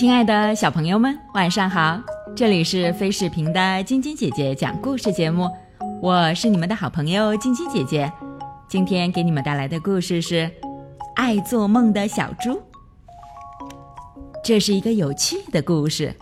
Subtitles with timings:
[0.00, 2.00] 亲爱的小朋友们，晚上好！
[2.34, 5.46] 这里是飞视频的晶晶姐姐讲故事节目，
[6.00, 8.10] 我是你们的好朋友晶晶姐姐。
[8.66, 10.36] 今天给你们带来的故事是
[11.16, 12.52] 《爱做梦的小猪》。
[14.42, 16.16] 这是一个有趣的故事，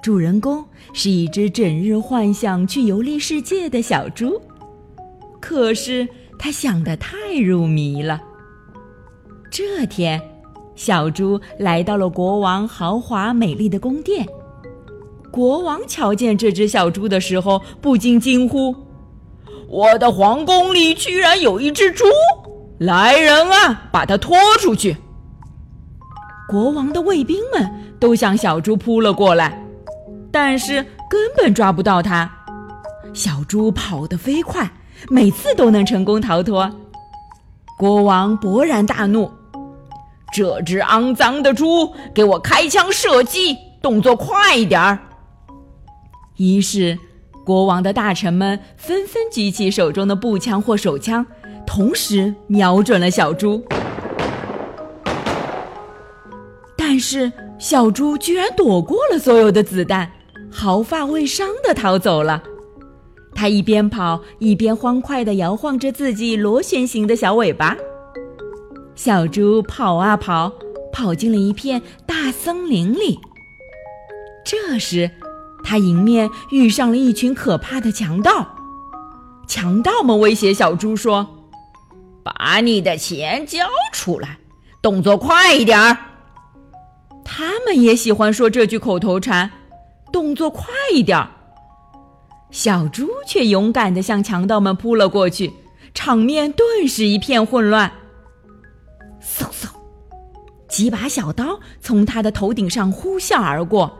[0.00, 0.64] 主人公
[0.94, 4.40] 是一只整日幻想去游历世界的小猪，
[5.38, 6.08] 可是
[6.38, 8.18] 他想的太入迷了。
[9.50, 10.18] 这天。
[10.80, 14.26] 小猪来到了国王豪华美丽的宫殿。
[15.30, 18.74] 国王瞧见这只小猪的时候，不禁惊呼
[19.68, 22.06] ：“我的皇宫里居然有一只猪！
[22.78, 24.96] 来人啊，把它拖出去！”
[26.48, 29.62] 国王的卫兵们都向小猪扑了过来，
[30.32, 30.76] 但是
[31.10, 32.32] 根本抓不到它。
[33.12, 34.72] 小猪跑得飞快，
[35.10, 36.70] 每次都能成功逃脱。
[37.76, 39.30] 国王勃然大怒。
[40.32, 44.98] 这只肮脏的猪，给我开枪射击，动作快一点儿！
[46.36, 46.98] 于是，
[47.44, 51.26] 国王的大臣们纷纷举起手中的步枪或手枪，
[51.66, 53.62] 同时瞄准了小猪。
[56.76, 60.10] 但是，小猪居然躲过了所有的子弹，
[60.50, 62.42] 毫发未伤地逃走了。
[63.34, 67.76] 它一边跑，一边欢快地摇晃着自己螺旋形的小尾巴。
[69.02, 70.52] 小猪跑啊跑，
[70.92, 73.18] 跑进了一片大森林里。
[74.44, 75.10] 这时，
[75.64, 78.46] 他迎面遇上了一群可怕的强盗。
[79.48, 81.26] 强盗们威胁小猪说
[82.22, 83.60] ：“把你的钱交
[83.90, 84.36] 出来，
[84.82, 85.96] 动作快一点儿。”
[87.24, 89.50] 他们也喜欢说这句口头禅
[90.12, 91.30] ：“动作快一点儿。”
[92.52, 95.54] 小猪却勇敢地向强盗们扑了过去，
[95.94, 97.90] 场面顿时一片混乱。
[100.70, 103.98] 几把小刀从他的头顶上呼啸而过，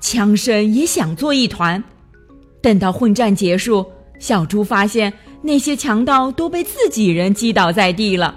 [0.00, 1.82] 枪声也响作一团。
[2.60, 3.86] 等到混战结束，
[4.18, 5.10] 小猪发现
[5.40, 8.34] 那些强盗都被自己人击倒在地了。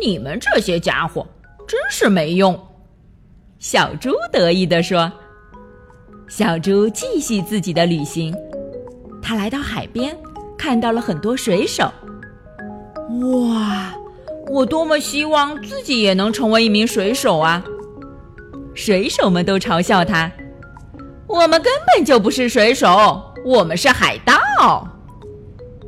[0.00, 1.24] 你们这些家伙
[1.66, 2.58] 真是没用，
[3.58, 5.12] 小猪得意地说。
[6.28, 8.34] 小猪继续自己的旅行，
[9.22, 10.16] 他来到海边。
[10.58, 11.88] 看到了很多水手，
[13.20, 13.94] 哇！
[14.50, 17.62] 我多么希望自己也能成为一名水手啊！
[18.74, 20.30] 水手们都嘲笑他
[21.26, 24.88] ：“我们根本就不是水手，我们是海盗。”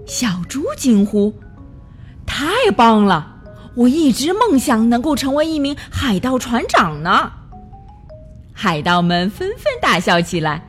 [0.05, 1.33] 小猪惊呼
[2.27, 3.37] ：“太棒了！
[3.77, 7.31] 我一直梦想能够成为一名海盗船长呢！”
[8.53, 10.63] 海盗们纷纷大笑起来，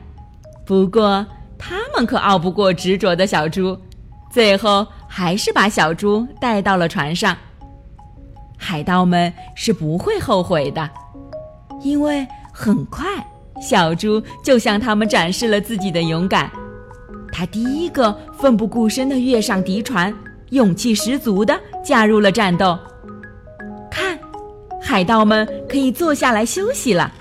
[0.64, 1.26] 不过
[1.58, 3.76] 他们可拗不过执着的小猪。
[4.32, 7.36] 最后还是把小猪带到了船上。
[8.56, 10.88] 海盗们是不会后悔的，
[11.82, 13.06] 因为很快
[13.60, 16.50] 小猪就向他们展示了自己的勇敢。
[17.30, 20.14] 他第一个奋不顾身地跃上敌船，
[20.48, 22.78] 勇气十足地加入了战斗。
[23.90, 24.18] 看，
[24.80, 27.12] 海盗们可以坐下来休息了。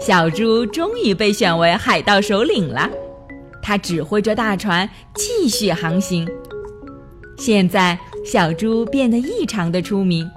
[0.00, 2.88] 小猪终于被选为海盗首领了。
[3.60, 6.28] 他指挥着大船继续航行。
[7.38, 10.30] 现在，小猪变得异常的出名。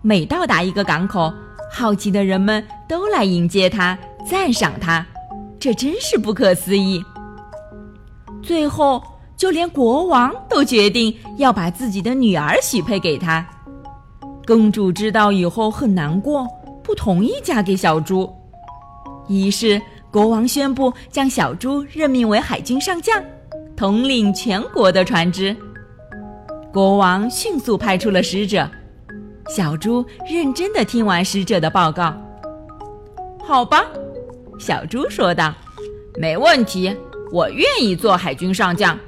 [0.00, 1.32] 每到达一个港口，
[1.70, 3.96] 好奇的人们都来迎接他，
[4.28, 5.06] 赞赏他。
[5.60, 7.02] 这真是不可思议。
[8.42, 9.02] 最后，
[9.36, 13.46] 就连国王都决定要把自己的女儿许配给他。
[14.44, 16.46] 公主知道以后很难过，
[16.82, 18.28] 不同意嫁给小猪。
[19.28, 19.80] 于是。
[20.12, 23.18] 国王宣布将小猪任命为海军上将，
[23.74, 25.56] 统领全国的船只。
[26.72, 28.66] 国王迅速派出了使者，
[29.54, 32.14] 小猪认真的听完使者的报告。
[33.44, 33.84] 好吧，
[34.58, 35.54] 小猪说道
[36.16, 36.96] ：“没问题，
[37.30, 38.98] 我愿意做海军上将。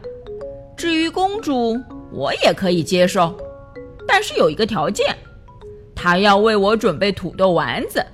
[0.76, 1.80] 至于公主，
[2.12, 3.34] 我也可以接受，
[4.06, 5.16] 但是有一个条件，
[5.94, 8.04] 她要为我准备土豆丸子。”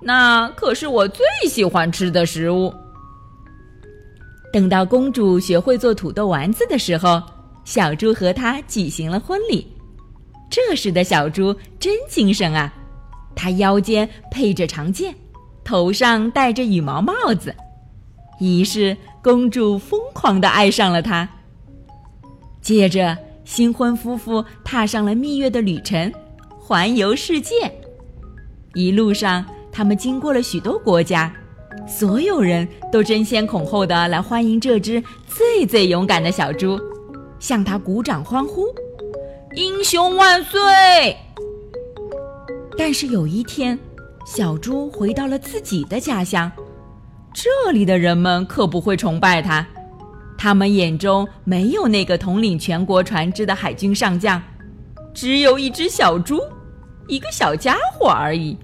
[0.00, 2.72] 那可是我最喜欢吃的食物。
[4.50, 7.22] 等到公主学会做土豆丸子的时候，
[7.64, 9.66] 小猪和她举行了婚礼。
[10.50, 12.72] 这时的小猪真精神啊，
[13.34, 15.14] 它腰间配着长剑，
[15.62, 17.54] 头上戴着羽毛帽子。
[18.40, 21.28] 于是公主疯狂的爱上了他。
[22.60, 26.12] 接着，新婚夫妇踏上了蜜月的旅程，
[26.58, 27.54] 环游世界。
[28.74, 29.44] 一路上。
[29.72, 31.32] 他们经过了许多国家，
[31.86, 36.76] 所有人都争先恐后的来欢迎这只最最勇敢的小猪，
[37.40, 38.66] 向他鼓掌欢呼
[39.56, 41.16] ：“英雄万岁！
[42.78, 43.76] 但是有一天，
[44.26, 46.52] 小猪回到了自己的家乡，
[47.34, 49.66] 这里的人们可不会崇拜他，
[50.38, 54.40] 他们眼中没有那个统领全国船只的海军上将，
[55.14, 56.40] 只有一只小猪，
[57.08, 58.56] 一个小家伙而已。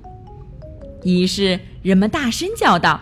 [1.02, 3.00] 于是人们大声叫道：“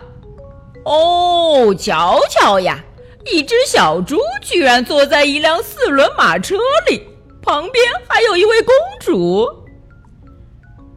[0.85, 2.83] 哦，瞧瞧呀，
[3.31, 6.55] 一只小猪居然坐在一辆四轮马车
[6.89, 7.01] 里，
[7.41, 9.47] 旁边还有一位公主。”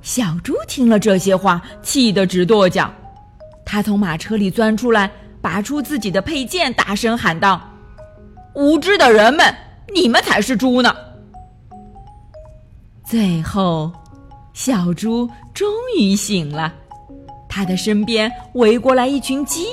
[0.03, 2.91] 小猪听了这些话，气得直跺脚。
[3.65, 5.11] 他从马车里钻出来，
[5.43, 7.61] 拔出自己的佩剑，大声喊道
[8.55, 9.55] ：“无知的人们，
[9.93, 10.95] 你们才是猪呢！”
[13.05, 13.93] 最后，
[14.55, 16.73] 小猪终于醒了。
[17.49, 19.67] 他的身边围过来一群鸡，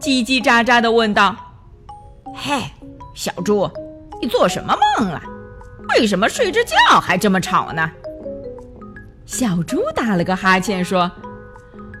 [0.00, 1.36] 叽叽喳喳地问道
[2.34, 2.62] ：“嘿，
[3.14, 3.70] 小猪，
[4.20, 5.22] 你做什么梦了？
[5.90, 7.90] 为什么睡着觉还这么吵呢？”
[9.24, 11.10] 小猪打了个哈欠说：“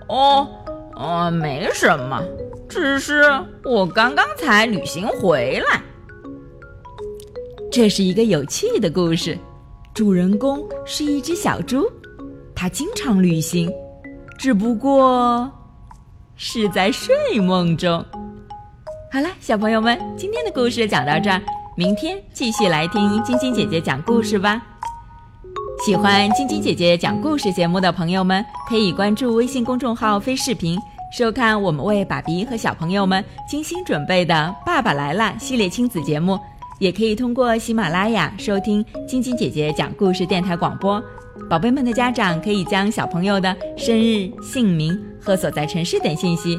[0.08, 0.48] 哦，
[0.94, 2.22] 哦，没什么，
[2.68, 3.24] 只是
[3.64, 5.82] 我刚刚才旅行回来。”
[7.70, 9.38] 这是一个有趣的故事，
[9.92, 11.90] 主人公是一只小猪，
[12.54, 13.70] 它经常旅行，
[14.38, 15.50] 只不过
[16.36, 18.04] 是在睡梦中。
[19.12, 21.40] 好了，小朋友们，今天的故事讲到这儿，
[21.76, 24.60] 明天继续来听晶晶姐姐讲故事吧。
[25.84, 30.76] 喜欢晶晶姐姐讲故事节目的朋友们，可以关注微信公众号“飞视频”，
[31.16, 34.34] 收看我们为爸比和小朋友们精心准备的
[34.66, 36.38] 《爸爸来了》系列亲子节目。
[36.78, 41.02] 也可以通过喜马拉雅收听晶晶姐姐讲故事电台广播。
[41.48, 46.58] 宝贝们的家长可以将小朋友的生日、姓名和所在城市等信息，